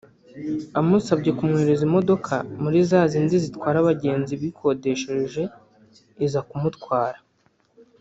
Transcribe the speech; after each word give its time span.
amusabye 0.79 1.29
kumwoherereza 1.37 1.83
imodoka 1.89 2.33
(muri 2.63 2.77
za 2.89 3.01
zindi 3.11 3.35
zitwara 3.43 3.77
abagenzi 3.79 4.33
bikodeshereje) 4.41 5.43
iza 6.25 6.41
kumutwara 6.49 7.19